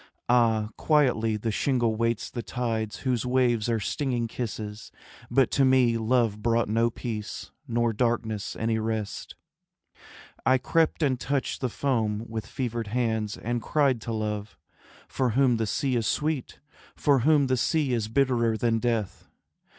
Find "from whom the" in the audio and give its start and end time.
15.07-15.67, 16.95-17.55